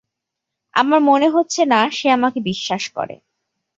[0.73, 3.15] আমার মনে হচ্ছে না সে আমাকে বিশ্বাস করে।